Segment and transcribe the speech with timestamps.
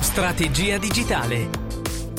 [0.00, 1.48] Strategia digitale.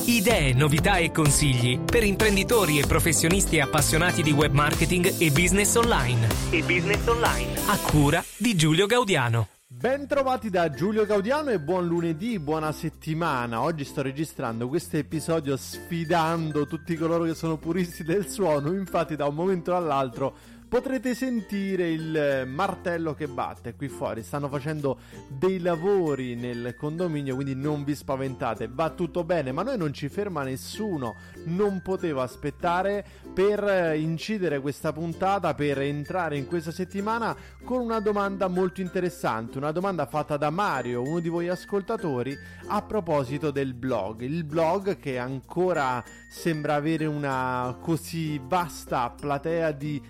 [0.04, 6.26] Idee, novità e consigli per imprenditori e professionisti appassionati di web marketing e business online.
[6.50, 7.52] E business online.
[7.66, 9.48] A cura di Giulio Gaudiano.
[9.66, 13.60] Ben trovati da Giulio Gaudiano e buon lunedì, buona settimana.
[13.60, 19.26] Oggi sto registrando questo episodio sfidando tutti coloro che sono puristi del suono, infatti da
[19.26, 20.36] un momento all'altro
[20.74, 24.24] potrete sentire il martello che batte qui fuori.
[24.24, 24.98] Stanno facendo
[25.28, 30.08] dei lavori nel condominio, quindi non vi spaventate, va tutto bene, ma noi non ci
[30.08, 31.14] ferma nessuno.
[31.44, 38.48] Non potevo aspettare per incidere questa puntata, per entrare in questa settimana con una domanda
[38.48, 42.36] molto interessante, una domanda fatta da Mario, uno di voi ascoltatori,
[42.66, 44.22] a proposito del blog.
[44.22, 50.02] Il blog che ancora sembra avere una così vasta platea di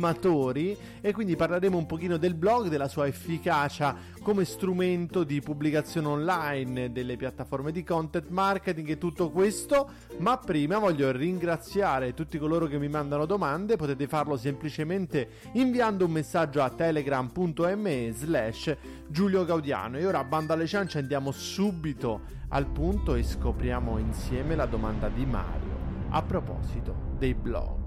[0.00, 6.06] estimatori e quindi parleremo un pochino del blog, della sua efficacia come strumento di pubblicazione
[6.08, 12.66] online, delle piattaforme di content marketing e tutto questo, ma prima voglio ringraziare tutti coloro
[12.66, 18.76] che mi mandano domande, potete farlo semplicemente inviando un messaggio a telegram.me slash
[19.08, 19.98] Giulio Gaudiano.
[19.98, 25.24] E ora banda alle ciance andiamo subito al punto e scopriamo insieme la domanda di
[25.24, 25.78] Mario
[26.10, 27.78] a proposito dei blog.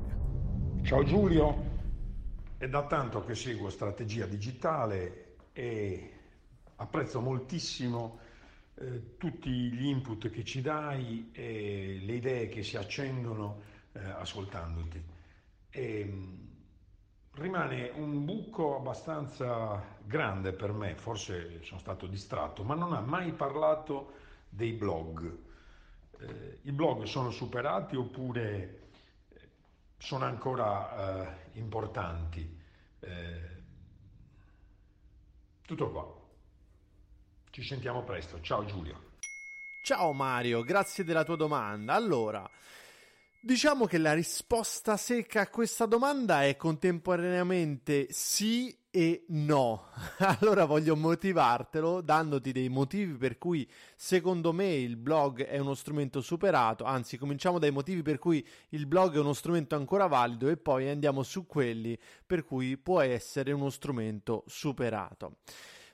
[0.84, 1.73] Ciao Giulio,
[2.64, 6.14] è da tanto che seguo strategia digitale e
[6.78, 8.20] apprezzo moltissimo
[8.76, 15.04] eh, tutti gli input che ci dai e le idee che si accendono eh, ascoltandoti.
[15.72, 16.36] E, mm,
[17.34, 23.34] rimane un buco abbastanza grande per me, forse sono stato distratto, ma non ha mai
[23.34, 24.14] parlato
[24.48, 25.38] dei blog.
[26.18, 28.83] Eh, I blog sono superati oppure
[30.04, 32.60] sono ancora eh, importanti?
[33.00, 33.50] Eh,
[35.66, 36.22] tutto qua.
[37.50, 38.42] Ci sentiamo presto.
[38.42, 39.12] Ciao Giulio.
[39.82, 41.94] Ciao Mario, grazie della tua domanda.
[41.94, 42.50] Allora,
[43.40, 49.86] diciamo che la risposta secca a questa domanda è contemporaneamente sì e no.
[50.40, 56.22] Allora voglio motivartelo dandoti dei motivi per cui secondo me il blog è uno strumento
[56.22, 60.58] superato, anzi cominciamo dai motivi per cui il blog è uno strumento ancora valido e
[60.58, 65.38] poi andiamo su quelli per cui può essere uno strumento superato.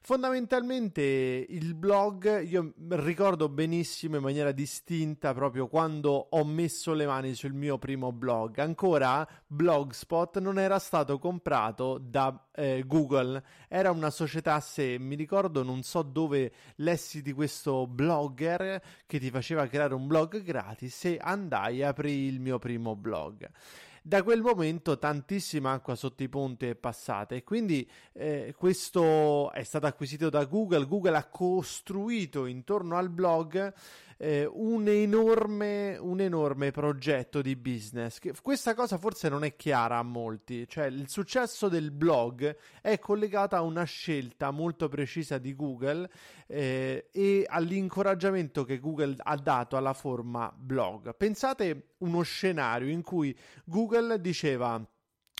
[0.01, 7.35] Fondamentalmente il blog io ricordo benissimo in maniera distinta proprio quando ho messo le mani
[7.35, 8.57] sul mio primo blog.
[8.59, 14.97] Ancora Blogspot non era stato comprato da eh, Google, era una società a sé.
[14.97, 20.41] Mi ricordo, non so dove lessi di questo blogger che ti faceva creare un blog
[20.41, 23.47] gratis e andai e aprì il mio primo blog.
[24.01, 29.63] Da quel momento tantissima acqua sotto i ponti è passata e quindi eh, questo è
[29.63, 30.87] stato acquisito da Google.
[30.87, 33.73] Google ha costruito intorno al blog
[34.21, 38.19] eh, un, enorme, un enorme progetto di business.
[38.19, 42.99] Che, questa cosa forse non è chiara a molti, cioè il successo del blog è
[42.99, 46.09] collegato a una scelta molto precisa di Google
[46.47, 51.15] eh, e all'incoraggiamento che Google ha dato alla forma blog.
[51.15, 54.85] Pensate uno scenario in cui Google diceva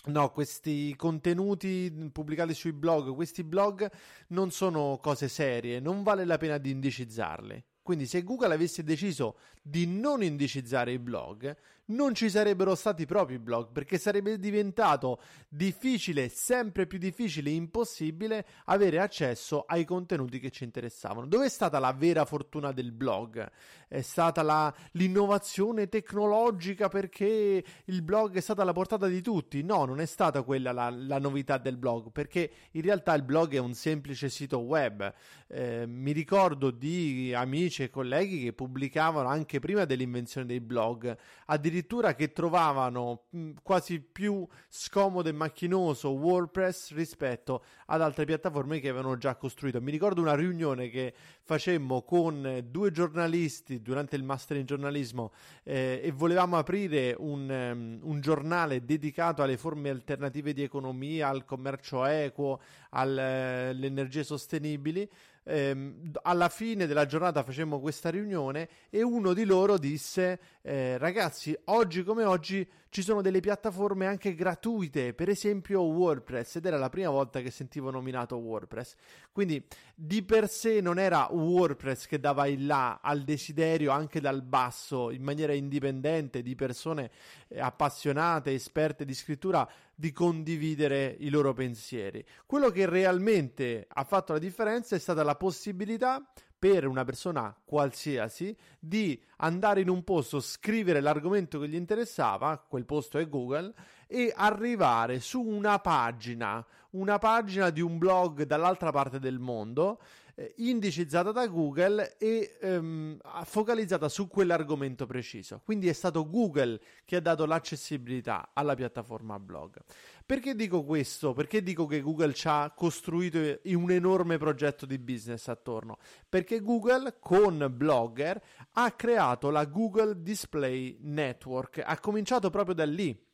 [0.02, 3.86] No, questi contenuti pubblicati sui blog, questi blog
[4.28, 7.64] non sono cose serie, non vale la pena di indicizzarli.
[7.82, 11.56] Quindi se Google avesse deciso di non indicizzare i blog,
[11.90, 18.46] non ci sarebbero stati proprio i blog, perché sarebbe diventato difficile, sempre più difficile, impossibile
[18.66, 21.26] avere accesso ai contenuti che ci interessavano.
[21.26, 23.50] Dove è stata la vera fortuna del blog?
[23.88, 29.62] È stata la, l'innovazione tecnologica perché il blog è stata alla portata di tutti?
[29.62, 33.54] No, non è stata quella la, la novità del blog, perché in realtà il blog
[33.54, 35.12] è un semplice sito web.
[35.48, 41.16] Eh, mi ricordo di amici e colleghi che pubblicavano anche prima dell'invenzione dei blog,
[41.46, 41.78] addirittura
[42.16, 49.16] che trovavano mh, quasi più scomodo e macchinoso WordPress rispetto ad altre piattaforme che avevano
[49.16, 49.80] già costruito.
[49.80, 55.32] Mi ricordo una riunione che facemmo con due giornalisti durante il master in giornalismo
[55.64, 61.44] eh, e volevamo aprire un, um, un giornale dedicato alle forme alternative di economia, al
[61.44, 62.60] commercio equo,
[62.90, 65.08] alle uh, energie sostenibili
[65.44, 71.56] ehm, alla fine della giornata facemmo questa riunione e uno di loro disse eh, ragazzi
[71.66, 76.88] oggi come oggi ci sono delle piattaforme anche gratuite per esempio WordPress ed era la
[76.88, 78.94] prima volta che sentivo nominato WordPress
[79.32, 79.64] quindi
[80.02, 85.10] di per sé non era WordPress che dava il là al desiderio anche dal basso
[85.10, 87.10] in maniera indipendente di persone
[87.48, 92.24] eh, appassionate esperte di scrittura di condividere i loro pensieri.
[92.46, 96.26] Quello che realmente ha fatto la differenza è stata la possibilità
[96.60, 102.84] per una persona qualsiasi di andare in un posto, scrivere l'argomento che gli interessava, quel
[102.84, 103.72] posto è Google,
[104.06, 110.00] e arrivare su una pagina, una pagina di un blog dall'altra parte del mondo,
[110.40, 115.60] eh, indicizzata da Google e ehm, focalizzata su quell'argomento preciso.
[115.62, 119.76] Quindi è stato Google che ha dato l'accessibilità alla piattaforma blog.
[120.24, 121.34] Perché dico questo?
[121.34, 125.98] Perché dico che Google ci ha costruito un enorme progetto di business attorno?
[126.26, 128.40] Perché Google con Blogger
[128.72, 133.28] ha creato la Google Display Network, ha cominciato proprio da lì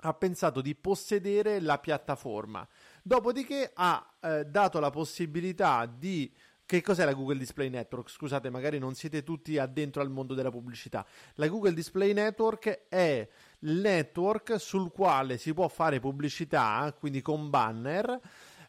[0.00, 2.66] ha pensato di possedere la piattaforma.
[3.02, 6.32] Dopodiché ha eh, dato la possibilità di
[6.66, 8.10] che cos'è la Google Display Network?
[8.10, 11.06] Scusate, magari non siete tutti addentro al mondo della pubblicità.
[11.34, 13.28] La Google Display Network è
[13.60, 18.20] il network sul quale si può fare pubblicità, quindi con banner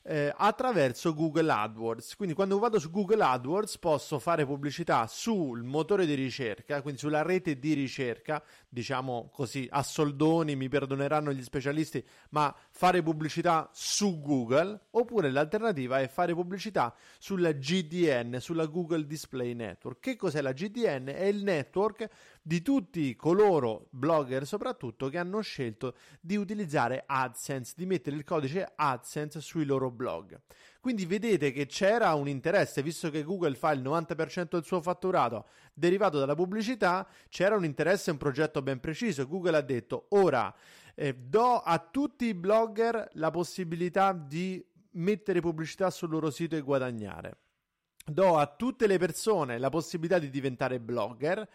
[0.08, 2.16] eh, attraverso Google AdWords.
[2.16, 7.24] Quindi quando vado su Google AdWords posso fare pubblicità sul motore di ricerca, quindi sulla
[7.24, 14.22] rete di ricerca, diciamo così, a soldoni, mi perdoneranno gli specialisti, ma fare pubblicità su
[14.22, 20.00] Google, oppure l'alternativa è fare pubblicità sulla GDN, sulla Google Display Network.
[20.00, 21.08] Che cos'è la GDN?
[21.08, 22.10] È il network
[22.48, 28.72] di tutti coloro, blogger soprattutto, che hanno scelto di utilizzare AdSense, di mettere il codice
[28.74, 30.40] AdSense sui loro blog.
[30.80, 35.48] Quindi vedete che c'era un interesse, visto che Google fa il 90% del suo fatturato
[35.74, 39.28] derivato dalla pubblicità, c'era un interesse un progetto ben preciso.
[39.28, 40.56] Google ha detto ora
[40.96, 46.62] eh, do a tutti i blogger la possibilità di mettere pubblicità sul loro sito e
[46.62, 47.40] guadagnare.
[48.06, 51.46] Do a tutte le persone la possibilità di diventare blogger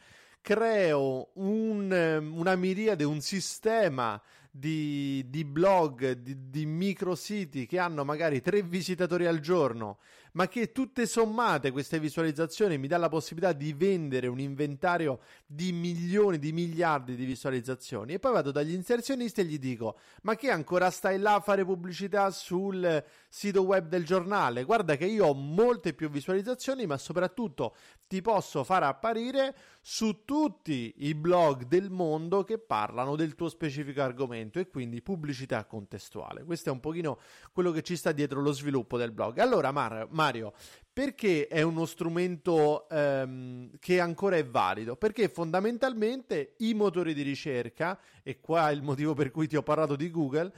[0.43, 4.21] creo un, ehm, una miriade, un sistema
[4.51, 9.99] di, di blog, di, di micrositi che hanno magari tre visitatori al giorno,
[10.33, 15.73] ma che tutte sommate queste visualizzazioni mi dà la possibilità di vendere un inventario di
[15.73, 18.15] milioni, di miliardi di visualizzazioni.
[18.15, 21.65] E poi vado dagli inserzionisti e gli dico: Ma che ancora stai là a fare
[21.65, 24.65] pubblicità sul sito web del giornale?
[24.65, 27.75] Guarda che io ho molte più visualizzazioni, ma soprattutto
[28.07, 34.03] ti posso far apparire su tutti i blog del mondo che parlano del tuo specifico
[34.03, 36.45] argomento e quindi pubblicità contestuale.
[36.45, 37.19] Questo è un pochino
[37.53, 39.39] quello che ci sta dietro lo sviluppo del blog.
[39.39, 40.53] Allora Mar- Mario,
[40.93, 44.95] perché è uno strumento ehm, che ancora è valido?
[44.95, 49.65] Perché fondamentalmente i motori di ricerca, e qua è il motivo per cui ti ho
[49.65, 50.53] parlato di Google,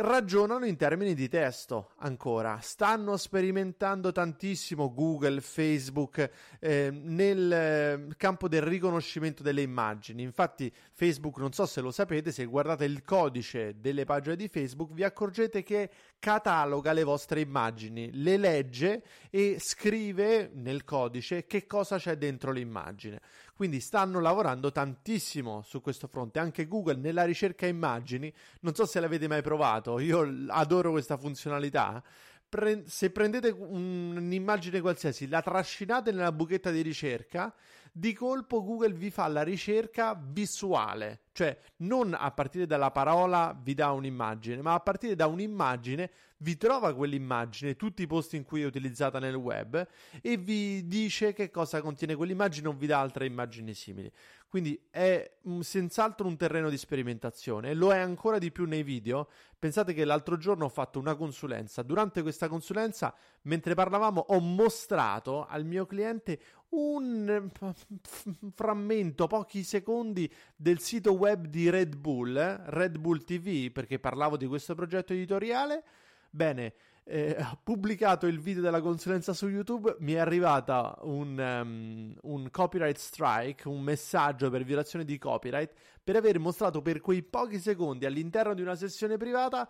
[0.00, 2.58] ragionano in termini di testo ancora.
[2.60, 10.22] Stanno sperimentando tantissimo Google, Facebook eh, nel eh, campo del riconoscimento delle immagini.
[10.22, 14.92] Infatti, Facebook, non so se lo sapete, se guardate il codice delle pagine di Facebook,
[14.92, 21.98] vi accorgete che cataloga le vostre immagini, le legge e scrive nel codice che cosa
[21.98, 23.20] c'è dentro l'immagine.
[23.58, 26.38] Quindi stanno lavorando tantissimo su questo fronte.
[26.38, 32.00] Anche Google nella ricerca immagini, non so se l'avete mai provato, io adoro questa funzionalità.
[32.48, 37.52] Pre- se prendete un- un'immagine qualsiasi, la trascinate nella buchetta di ricerca,
[37.98, 43.74] di colpo Google vi fa la ricerca visuale, cioè non a partire dalla parola vi
[43.74, 48.62] dà un'immagine, ma a partire da un'immagine vi trova quell'immagine, tutti i posti in cui
[48.62, 49.84] è utilizzata nel web
[50.22, 54.12] e vi dice che cosa contiene quell'immagine, non vi dà altre immagini simili.
[54.48, 59.28] Quindi è senz'altro un terreno di sperimentazione lo è ancora di più nei video.
[59.58, 61.82] Pensate che l'altro giorno ho fatto una consulenza.
[61.82, 66.40] Durante questa consulenza, mentre parlavamo, ho mostrato al mio cliente
[66.70, 67.50] un
[68.54, 72.60] frammento, pochi secondi del sito web di Red Bull, eh?
[72.70, 75.84] Red Bull TV, perché parlavo di questo progetto editoriale.
[76.30, 76.74] Bene,
[77.10, 82.98] eh, pubblicato il video della consulenza su YouTube, mi è arrivata un, um, un, copyright
[82.98, 85.72] strike, un messaggio per violazione di copyright,
[86.04, 89.68] per aver mostrato per quei pochi secondi all'interno di una sessione privata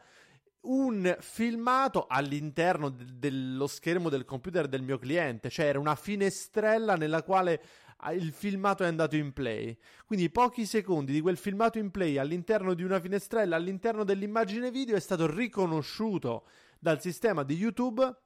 [0.62, 6.96] un filmato all'interno de- dello schermo del computer del mio cliente, cioè era una finestrella
[6.96, 7.62] nella quale
[7.98, 9.76] ah, il filmato è andato in play.
[10.04, 14.96] Quindi pochi secondi di quel filmato in play all'interno di una finestrella, all'interno dell'immagine video
[14.96, 16.42] è stato riconosciuto
[16.78, 18.16] dal sistema di YouTube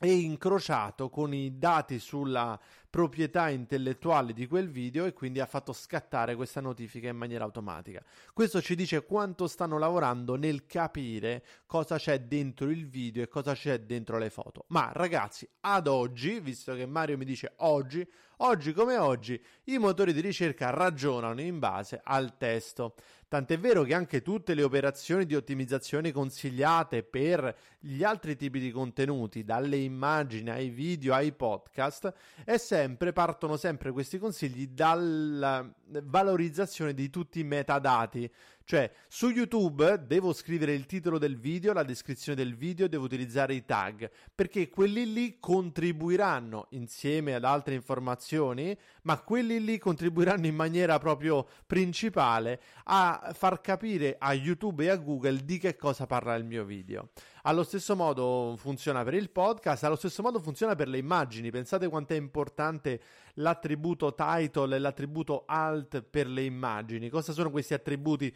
[0.00, 2.58] e incrociato con i dati sulla
[2.90, 8.04] proprietà intellettuale di quel video e quindi ha fatto scattare questa notifica in maniera automatica.
[8.32, 13.54] Questo ci dice quanto stanno lavorando nel capire cosa c'è dentro il video e cosa
[13.54, 14.64] c'è dentro le foto.
[14.68, 18.06] Ma ragazzi, ad oggi, visto che Mario mi dice oggi,
[18.38, 22.94] oggi come oggi, i motori di ricerca ragionano in base al testo.
[23.28, 28.70] Tant'è vero che anche tutte le operazioni di ottimizzazione consigliate per gli altri tipi di
[28.70, 32.12] contenuti, dalle immagini ai video ai podcast,
[32.56, 35.68] sempre, partono sempre questi consigli dalla
[36.04, 38.30] valorizzazione di tutti i metadati.
[38.66, 43.52] Cioè, su YouTube devo scrivere il titolo del video, la descrizione del video, devo utilizzare
[43.52, 50.54] i tag, perché quelli lì contribuiranno insieme ad altre informazioni, ma quelli lì contribuiranno in
[50.54, 56.34] maniera proprio principale a far capire a YouTube e a Google di che cosa parla
[56.34, 57.10] il mio video.
[57.46, 61.50] Allo stesso modo funziona per il podcast, allo stesso modo funziona per le immagini.
[61.50, 63.02] Pensate quanto è importante
[63.34, 67.10] l'attributo title e l'attributo alt per le immagini.
[67.10, 68.34] Cosa sono questi attributi?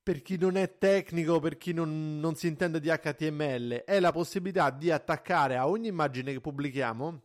[0.00, 4.10] per chi non è tecnico, per chi non, non, si intende di HTML, è la
[4.10, 7.22] possibilità di attaccare a ogni immagine che pubblichiamo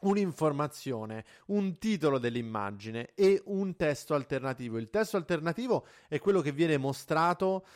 [0.00, 4.78] un'informazione, un titolo dell'immagine e un testo alternativo.
[4.78, 7.66] Il testo alternativo è quello che viene mostrato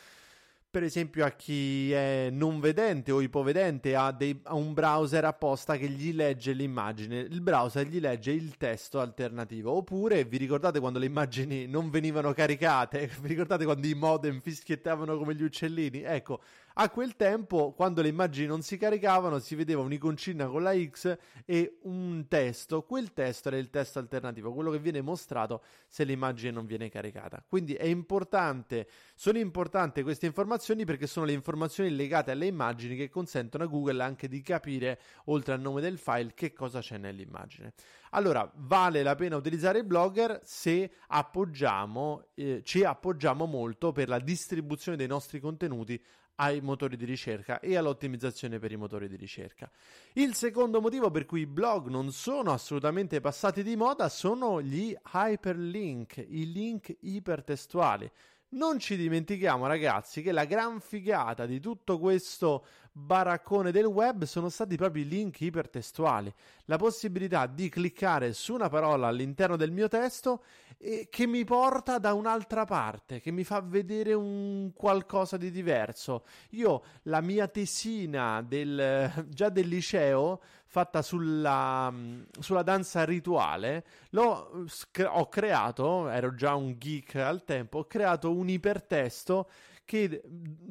[0.73, 5.77] per esempio a chi è non vedente o ipovedente ha, dei, ha, un browser apposta
[5.77, 9.71] che gli legge l'immagine, il browser gli legge il testo alternativo.
[9.71, 13.11] Oppure vi ricordate quando le immagini non venivano caricate?
[13.21, 16.01] Vi ricordate quando i modem fischiettavano come gli uccellini?
[16.05, 16.41] Ecco,
[16.75, 21.17] a quel tempo, quando le immagini non si caricavano, si vedeva un'iconcina con la X
[21.45, 22.83] e un testo.
[22.83, 27.45] Quel testo era il testo alternativo, quello che viene mostrato se l'immagine non viene caricata.
[27.47, 33.11] Quindi è importante, sono importanti queste informazioni perché sono le informazioni legate alle immagini che
[33.11, 37.75] consentono a Google anche di capire, oltre al nome del file, che cosa c'è nell'immagine.
[38.15, 44.19] Allora, vale la pena utilizzare il Blogger se appoggiamo, eh, ci appoggiamo molto per la
[44.19, 46.03] distribuzione dei nostri contenuti
[46.43, 49.71] ai motori di ricerca e all'ottimizzazione per i motori di ricerca.
[50.15, 54.93] Il secondo motivo per cui i blog non sono assolutamente passati di moda sono gli
[55.13, 58.11] hyperlink, i link ipertestuali.
[58.55, 64.51] Non ci dimentichiamo, ragazzi, che la gran figata di tutto questo baraccone del web sono
[64.51, 66.33] stati proprio i link ipertestuali.
[66.67, 70.45] La possibilità di cliccare su una parola all'interno del mio testo
[70.77, 76.25] e che mi porta da un'altra parte, che mi fa vedere un qualcosa di diverso.
[76.51, 81.93] Io la mia tesina del, già del liceo fatta sulla,
[82.41, 84.67] sulla danza rituale l'ho
[85.07, 89.49] ho creato, ero già un geek al tempo, ho creato un ipertesto
[89.85, 90.23] che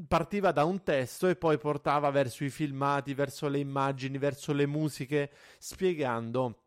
[0.07, 4.65] partiva da un testo e poi portava verso i filmati, verso le immagini, verso le
[4.65, 6.61] musiche, spiegando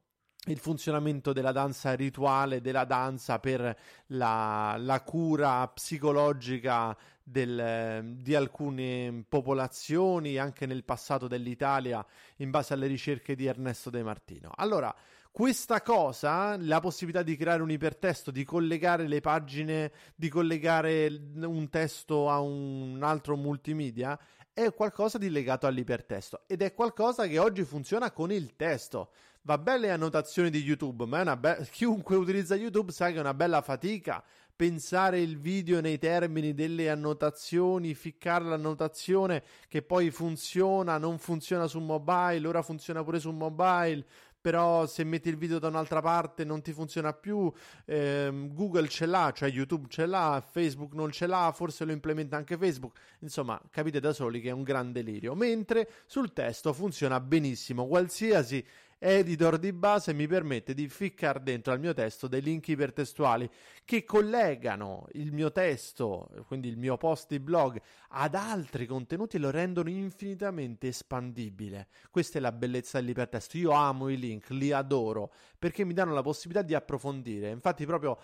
[0.46, 3.76] il funzionamento della danza rituale, della danza per
[4.08, 12.04] la, la cura psicologica del, di alcune popolazioni anche nel passato dell'Italia
[12.36, 14.50] in base alle ricerche di Ernesto De Martino.
[14.54, 14.94] Allora,
[15.34, 21.68] questa cosa, la possibilità di creare un ipertesto, di collegare le pagine, di collegare un
[21.70, 24.16] testo a un altro multimedia,
[24.52, 29.10] è qualcosa di legato all'ipertesto ed è qualcosa che oggi funziona con il testo.
[29.42, 33.34] Va bene le annotazioni di YouTube, ma be- chiunque utilizza YouTube sa che è una
[33.34, 34.22] bella fatica
[34.56, 41.80] pensare il video nei termini delle annotazioni, ficcare l'annotazione che poi funziona, non funziona su
[41.80, 44.06] mobile, ora funziona pure su mobile,
[44.44, 47.50] però se metti il video da un'altra parte non ti funziona più,
[47.86, 52.36] eh, Google ce l'ha, cioè YouTube ce l'ha, Facebook non ce l'ha, forse lo implementa
[52.36, 57.20] anche Facebook, insomma capite da soli che è un gran delirio, mentre sul testo funziona
[57.20, 58.62] benissimo, qualsiasi
[59.06, 63.48] editor di base mi permette di ficcare dentro al mio testo dei link ipertestuali
[63.84, 69.40] che collegano il mio testo, quindi il mio post di blog, ad altri contenuti e
[69.40, 71.88] lo rendono infinitamente espandibile.
[72.10, 73.58] Questa è la bellezza dell'ipertesto.
[73.58, 77.50] Io amo i link, li adoro perché mi danno la possibilità di approfondire.
[77.50, 78.18] Infatti, proprio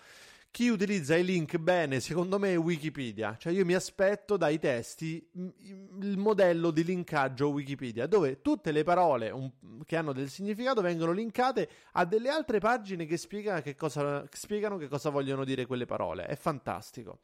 [0.51, 3.37] chi utilizza i link bene, secondo me, è Wikipedia.
[3.37, 9.53] Cioè, io mi aspetto dai testi il modello di linkaggio Wikipedia, dove tutte le parole
[9.85, 14.75] che hanno del significato vengono linkate a delle altre pagine che spiegano che cosa, spiegano
[14.75, 16.25] che cosa vogliono dire quelle parole.
[16.25, 17.21] È fantastico.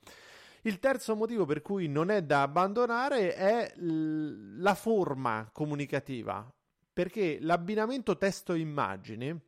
[0.62, 6.50] Il terzo motivo per cui non è da abbandonare è l- la forma comunicativa,
[6.93, 9.39] perché l'abbinamento testo-immagini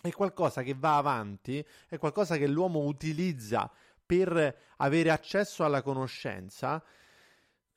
[0.00, 3.70] è qualcosa che va avanti, è qualcosa che l'uomo utilizza
[4.04, 6.82] per avere accesso alla conoscenza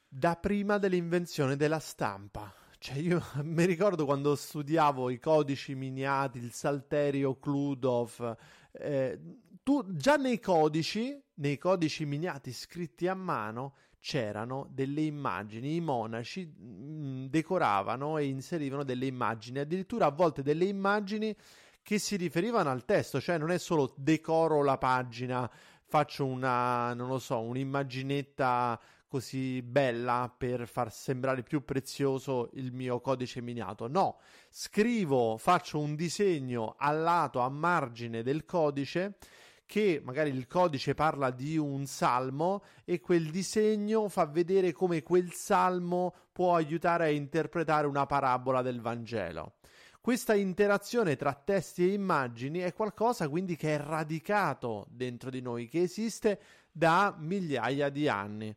[0.08, 2.54] da prima dell'invenzione della stampa.
[2.78, 8.38] Cioè, io mi ricordo quando studiavo i codici miniati, il Salterio Kludov,
[8.72, 9.20] eh,
[9.64, 16.46] tu, già nei codici, nei codici miniati scritti a mano, c'erano delle immagini, i monaci
[16.46, 21.36] mh, mm, decoravano e inserivano delle immagini, addirittura a volte delle immagini
[21.84, 25.50] che si riferivano al testo, cioè non è solo decoro la pagina,
[25.84, 33.02] faccio una, non lo so, un'immaginetta così bella per far sembrare più prezioso il mio
[33.02, 33.90] codice miniato.
[33.90, 34.20] No,
[34.50, 39.18] scrivo, faccio un disegno al lato, a margine del codice
[39.66, 45.32] che magari il codice parla di un salmo e quel disegno fa vedere come quel
[45.32, 49.56] salmo può aiutare a interpretare una parabola del Vangelo.
[50.02, 55.68] Questa interazione tra testi e immagini è qualcosa quindi che è radicato dentro di noi,
[55.68, 56.40] che esiste
[56.72, 58.52] da migliaia di anni.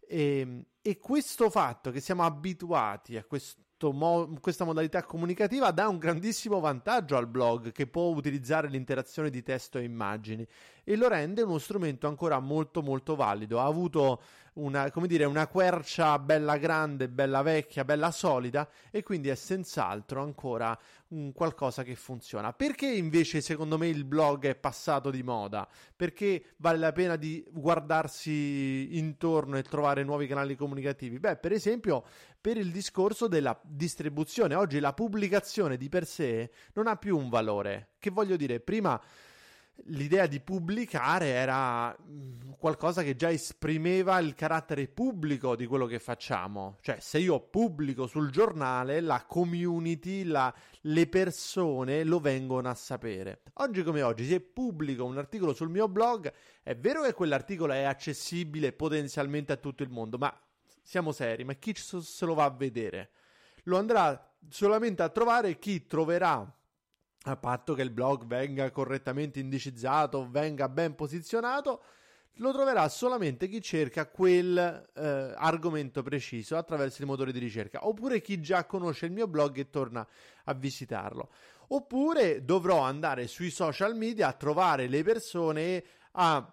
[0.00, 3.24] E, ehm, e questo fatto che siamo abituati a
[3.92, 9.42] mo- questa modalità comunicativa dà un grandissimo vantaggio al blog che può utilizzare l'interazione di
[9.42, 10.44] testo e immagini
[10.82, 13.60] e lo rende uno strumento ancora molto molto valido.
[13.60, 14.20] Ha avuto
[14.54, 20.22] una, come dire, una quercia bella grande, bella vecchia, bella solida e quindi è senz'altro
[20.22, 22.52] ancora un qualcosa che funziona.
[22.52, 25.68] Perché invece secondo me il blog è passato di moda?
[25.94, 31.18] Perché vale la pena di guardarsi intorno e trovare nuovi canali comunicativi?
[31.18, 32.04] Beh, per esempio,
[32.40, 34.54] per il discorso della distribuzione.
[34.54, 37.90] Oggi la pubblicazione di per sé non ha più un valore.
[37.98, 39.00] Che voglio dire, prima
[39.86, 45.98] l'idea di pubblicare era mm, qualcosa che già esprimeva il carattere pubblico di quello che
[45.98, 46.78] facciamo.
[46.80, 53.42] Cioè, se io pubblico sul giornale, la community, la, le persone lo vengono a sapere.
[53.54, 56.32] Oggi come oggi, se pubblico un articolo sul mio blog,
[56.62, 60.32] è vero che quell'articolo è accessibile potenzialmente a tutto il mondo, ma
[60.82, 63.10] siamo seri, ma chi se lo va a vedere?
[63.64, 66.52] Lo andrà solamente a trovare chi troverà
[67.24, 71.82] a patto che il blog venga correttamente indicizzato, venga ben posizionato,
[72.36, 74.56] lo troverà solamente chi cerca quel
[74.94, 79.58] eh, argomento preciso attraverso i motori di ricerca, oppure chi già conosce il mio blog
[79.58, 80.06] e torna
[80.44, 81.30] a visitarlo.
[81.68, 86.52] Oppure dovrò andare sui social media a trovare le persone a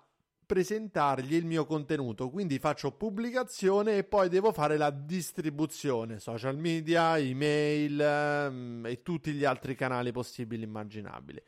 [0.50, 7.20] presentargli il mio contenuto, quindi faccio pubblicazione e poi devo fare la distribuzione, social media,
[7.20, 11.40] email ehm, e tutti gli altri canali possibili e immaginabili.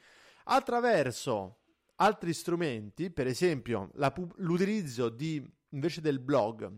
[0.43, 1.61] Attraverso
[1.95, 6.71] altri strumenti, per esempio pu- l'utilizzo di invece del blog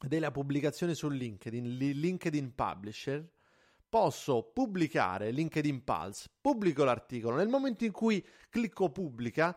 [0.00, 3.28] della pubblicazione su LinkedIn, LinkedIn Publisher,
[3.88, 9.56] posso pubblicare LinkedIn Pulse, pubblico l'articolo, nel momento in cui clicco pubblica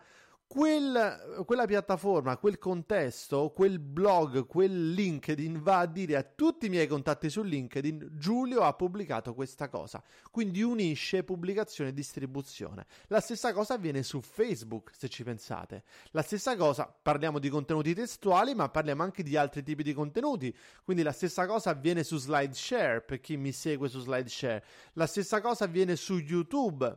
[0.51, 6.69] quel, quella piattaforma, quel contesto, quel blog, quel LinkedIn va a dire a tutti i
[6.69, 10.03] miei contatti su LinkedIn Giulio ha pubblicato questa cosa.
[10.29, 12.85] Quindi unisce pubblicazione e distribuzione.
[13.07, 15.83] La stessa cosa avviene su Facebook, se ci pensate.
[16.11, 20.53] La stessa cosa, parliamo di contenuti testuali, ma parliamo anche di altri tipi di contenuti.
[20.83, 24.65] Quindi la stessa cosa avviene su SlideShare, per chi mi segue su SlideShare.
[24.95, 26.93] La stessa cosa avviene su YouTube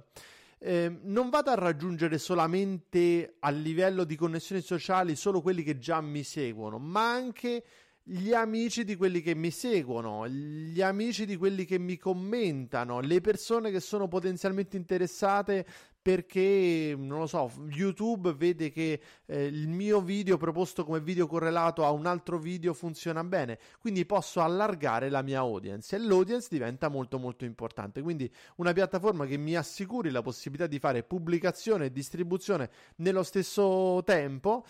[0.67, 6.01] eh, non vado a raggiungere solamente a livello di connessioni sociali solo quelli che già
[6.01, 7.63] mi seguono, ma anche
[8.03, 13.21] gli amici di quelli che mi seguono, gli amici di quelli che mi commentano, le
[13.21, 15.67] persone che sono potenzialmente interessate
[16.05, 21.83] perché, non lo so, YouTube vede che eh, il mio video proposto come video correlato
[21.83, 26.89] a un altro video funziona bene, quindi posso allargare la mia audience e l'audience diventa
[26.89, 28.03] molto molto importante.
[28.03, 34.03] Quindi una piattaforma che mi assicuri la possibilità di fare pubblicazione e distribuzione nello stesso
[34.05, 34.67] tempo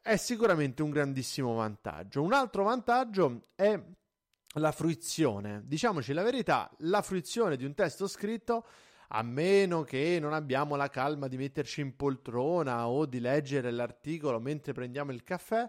[0.00, 2.22] è sicuramente un grandissimo vantaggio.
[2.22, 3.78] Un altro vantaggio è
[4.54, 5.60] la fruizione.
[5.66, 8.64] Diciamoci la verità, la fruizione di un testo scritto
[9.12, 14.38] a meno che non abbiamo la calma di metterci in poltrona o di leggere l'articolo
[14.38, 15.68] mentre prendiamo il caffè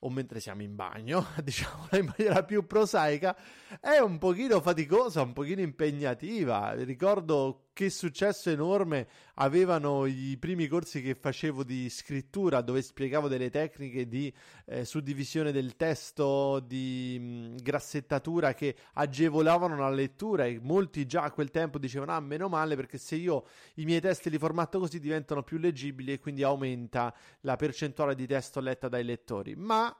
[0.00, 3.36] o mentre siamo in bagno, diciamola in maniera più prosaica,
[3.80, 6.72] è un pochino faticosa, un pochino impegnativa.
[6.74, 13.50] Ricordo che successo enorme avevano i primi corsi che facevo di scrittura dove spiegavo delle
[13.50, 20.58] tecniche di eh, suddivisione del testo, di mh, mm, grassettatura che agevolavano la lettura e
[20.60, 24.28] molti già a quel tempo dicevano ah meno male perché se io i miei testi
[24.28, 29.04] li formatto così diventano più leggibili e quindi aumenta la percentuale di testo letta dai
[29.04, 29.54] lettori.
[29.54, 29.96] Ma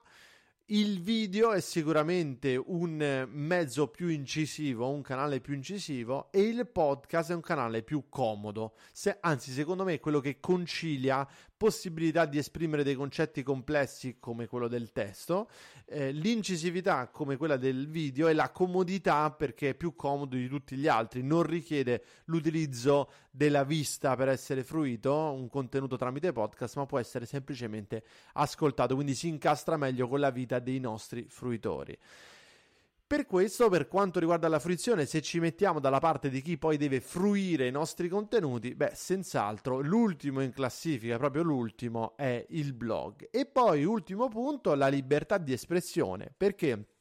[0.70, 7.30] il video è sicuramente un mezzo più incisivo, un canale più incisivo e il podcast
[7.30, 11.26] è un canale più comodo, Se, anzi secondo me è quello che concilia
[11.58, 15.50] possibilità di esprimere dei concetti complessi come quello del testo,
[15.86, 20.76] eh, l'incisività come quella del video e la comodità perché è più comodo di tutti
[20.76, 26.86] gli altri, non richiede l'utilizzo della vista per essere fruito, un contenuto tramite podcast, ma
[26.86, 31.98] può essere semplicemente ascoltato, quindi si incastra meglio con la vita dei nostri fruitori.
[33.08, 36.76] Per questo, per quanto riguarda la fruizione, se ci mettiamo dalla parte di chi poi
[36.76, 43.28] deve fruire i nostri contenuti, beh, senz'altro l'ultimo in classifica, proprio l'ultimo, è il blog.
[43.30, 46.34] E poi, ultimo punto, la libertà di espressione.
[46.36, 46.96] Perché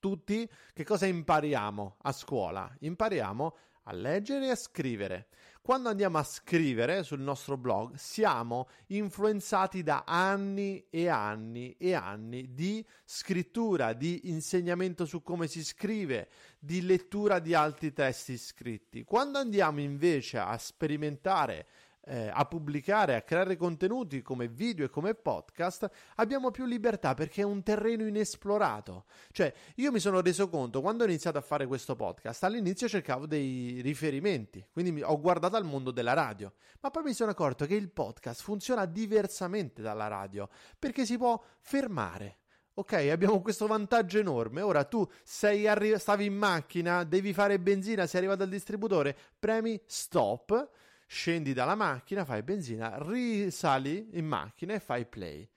[0.00, 2.68] tutti che cosa impariamo a scuola?
[2.80, 5.28] Impariamo a leggere e a scrivere.
[5.66, 12.52] Quando andiamo a scrivere sul nostro blog siamo influenzati da anni e anni e anni
[12.52, 19.04] di scrittura, di insegnamento su come si scrive, di lettura di altri testi scritti.
[19.04, 21.66] Quando andiamo invece a sperimentare
[22.06, 27.42] eh, a pubblicare, a creare contenuti come video e come podcast, abbiamo più libertà perché
[27.42, 29.04] è un terreno inesplorato.
[29.30, 33.26] Cioè, io mi sono reso conto quando ho iniziato a fare questo podcast, all'inizio cercavo
[33.26, 37.74] dei riferimenti, quindi ho guardato al mondo della radio, ma poi mi sono accorto che
[37.74, 42.38] il podcast funziona diversamente dalla radio perché si può fermare.
[42.76, 44.60] Ok, abbiamo questo vantaggio enorme.
[44.60, 49.80] Ora tu sei arri- stavi in macchina, devi fare benzina, sei arrivato al distributore, premi
[49.86, 50.70] stop
[51.14, 55.48] scendi dalla macchina, fai benzina, risali in macchina e fai play.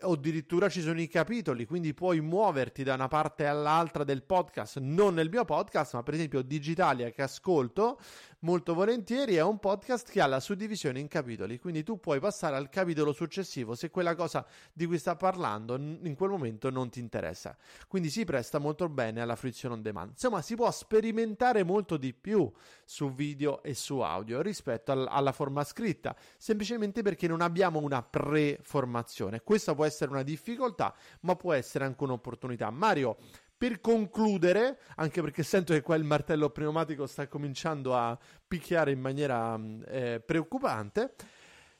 [0.00, 5.14] Addirittura ci sono i capitoli, quindi puoi muoverti da una parte all'altra del podcast, non
[5.14, 8.00] nel mio podcast, ma per esempio Digitalia che ascolto
[8.40, 12.56] molto volentieri è un podcast che ha la suddivisione in capitoli, quindi tu puoi passare
[12.56, 17.00] al capitolo successivo se quella cosa di cui sta parlando in quel momento non ti
[17.00, 17.56] interessa.
[17.88, 20.10] Quindi si presta molto bene alla fruizione on demand.
[20.10, 22.50] Insomma, si può sperimentare molto di più
[22.84, 28.02] su video e su audio rispetto al, alla forma scritta, semplicemente perché non abbiamo una
[28.02, 29.42] preformazione.
[29.42, 32.70] Questo può essere una difficoltà, ma può essere anche un'opportunità.
[32.70, 33.16] Mario,
[33.58, 38.16] per concludere, anche perché sento che qua il martello pneumatico sta cominciando a
[38.46, 41.14] picchiare in maniera mm, eh, preoccupante.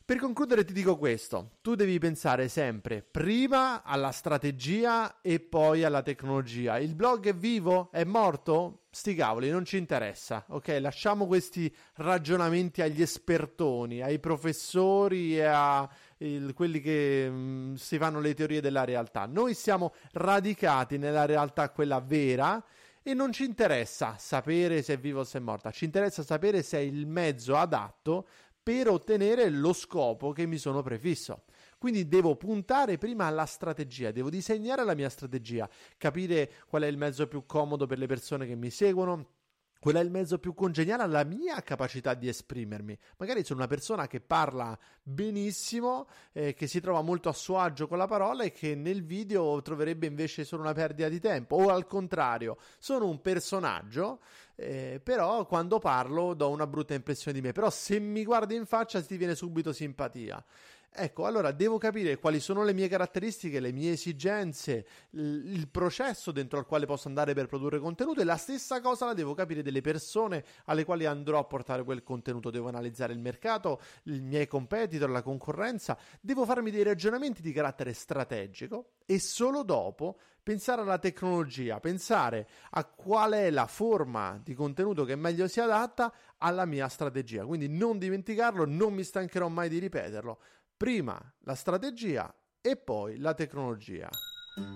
[0.08, 6.00] Per concludere ti dico questo, tu devi pensare sempre prima alla strategia e poi alla
[6.00, 6.78] tecnologia.
[6.78, 7.90] Il blog è vivo?
[7.92, 8.84] È morto?
[8.90, 10.78] Sti cavoli, non ci interessa, ok?
[10.80, 15.86] Lasciamo questi ragionamenti agli espertoni, ai professori e a
[16.18, 19.26] il, quelli che mh, mm, si fanno le teorie della realtà.
[19.26, 22.62] Noi siamo radicati nella realtà quella vera
[23.02, 26.62] e non ci interessa sapere se è vivo o se è morta, ci interessa sapere
[26.62, 28.26] se è il mezzo adatto
[28.62, 31.44] per ottenere lo scopo che mi sono prefisso.
[31.78, 36.98] Quindi devo puntare prima alla strategia, devo disegnare la mia strategia, capire qual è il
[36.98, 39.38] mezzo più comodo per le persone che mi seguono,
[39.80, 42.98] Qual è il mezzo più congeniale alla mia capacità di esprimermi?
[43.18, 47.86] Magari sono una persona che parla benissimo, eh, che si trova molto a suo agio
[47.86, 51.54] con la parola e che nel video troverebbe invece solo una perdita di tempo.
[51.54, 54.18] O al contrario, sono un personaggio,
[54.56, 57.52] eh, però quando parlo do una brutta impressione di me.
[57.52, 60.44] Però se mi guardi in faccia ti viene subito simpatia.
[60.90, 66.59] Ecco, allora devo capire quali sono le mie caratteristiche, le mie esigenze, il processo dentro
[66.59, 69.81] al quale posso andare per produrre contenuto e la stessa cosa la devo capire delle
[69.81, 72.51] persone alle quali andrò a portare quel contenuto.
[72.51, 77.92] Devo analizzare il mercato, i miei competitor, la concorrenza, devo farmi dei ragionamenti di carattere
[77.92, 85.05] strategico e solo dopo pensare alla tecnologia, pensare a qual è la forma di contenuto
[85.05, 87.44] che meglio si adatta alla mia strategia.
[87.44, 90.38] Quindi non dimenticarlo, non mi stancherò mai di ripeterlo
[90.78, 94.08] Prima la strategia e poi la tecnologia.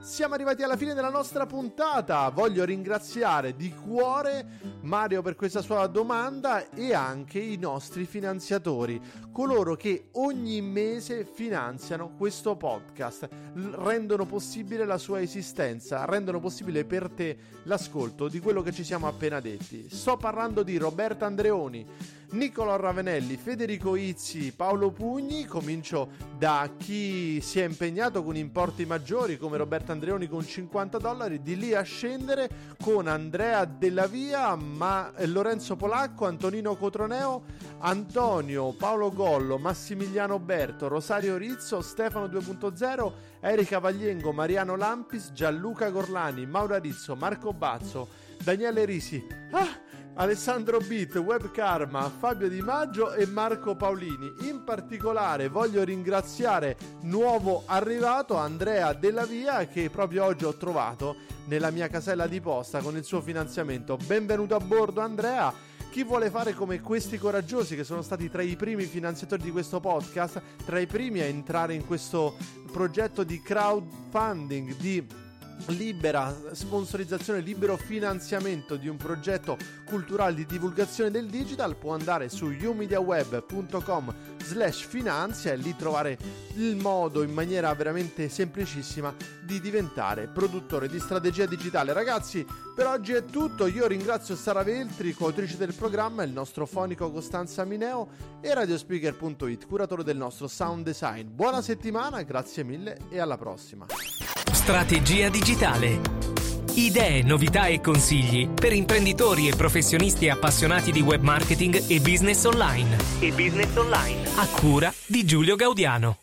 [0.01, 2.29] Siamo arrivati alla fine della nostra puntata.
[2.31, 4.45] Voglio ringraziare di cuore
[4.81, 12.17] Mario per questa sua domanda e anche i nostri finanziatori, coloro che ogni mese finanziano
[12.17, 18.73] questo podcast, rendono possibile la sua esistenza, rendono possibile per te l'ascolto di quello che
[18.73, 19.89] ci siamo appena detti.
[19.89, 22.21] Sto parlando di Roberto Andreoni.
[22.33, 25.45] Niccolo Ravenelli, Federico Izzi, Paolo Pugni.
[25.45, 31.43] Comincio da chi si è impegnato con importi maggiori come Roberto Andreoni con 50 dollari,
[31.43, 32.49] di lì a scendere
[32.83, 37.43] con Andrea Della Via, ma Lorenzo Polacco, Antonino Cotroneo,
[37.81, 46.47] Antonio, Paolo Gollo, Massimiliano Berto, Rosario Rizzo, Stefano 2.0, Erika Vagliengo, Mariano Lampis, Gianluca Gorlani,
[46.47, 48.09] Maura Rizzo, Marco Bazzo,
[48.43, 49.23] Daniele Risi.
[49.51, 49.91] Ah!
[50.15, 54.31] Alessandro Beat, Web Karma, Fabio Di Maggio e Marco Paolini.
[54.41, 61.71] In particolare voglio ringraziare nuovo arrivato Andrea Della Via che proprio oggi ho trovato nella
[61.71, 63.97] mia casella di posta con il suo finanziamento.
[63.97, 65.53] Benvenuto a bordo Andrea.
[65.91, 69.81] Chi vuole fare come questi coraggiosi che sono stati tra i primi finanziatori di questo
[69.81, 72.37] podcast, tra i primi a entrare in questo
[72.71, 75.07] progetto di crowdfunding, di
[75.69, 82.47] libera sponsorizzazione, libero finanziamento di un progetto culturale di divulgazione del digital può andare su
[82.47, 86.19] umediaweb.com slash finanzia e lì trovare
[86.55, 91.93] il modo in maniera veramente semplicissima di diventare produttore di strategia digitale.
[91.93, 92.45] Ragazzi,
[92.75, 93.67] per oggi è tutto.
[93.67, 98.09] Io ringrazio Sara Veltri, coautrice del programma, il nostro fonico Costanza Mineo
[98.41, 101.29] e radiospeaker.it, curatore del nostro sound design.
[101.31, 103.87] Buona settimana, grazie mille e alla prossima.
[104.63, 106.01] Strategia digitale.
[106.75, 112.97] Idee, novità e consigli per imprenditori e professionisti appassionati di web marketing e business online.
[113.19, 114.23] E business online.
[114.37, 116.19] A cura di Giulio Gaudiano.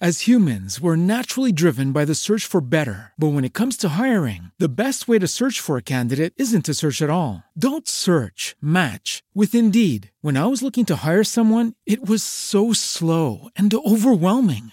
[0.00, 3.12] As humans, we're naturally driven by the search for better.
[3.16, 6.64] But when it comes to hiring, the best way to search for a candidate isn't
[6.64, 7.44] to search at all.
[7.56, 10.10] Don't search, match with Indeed.
[10.20, 14.72] When I was looking to hire someone, it was so slow and overwhelming.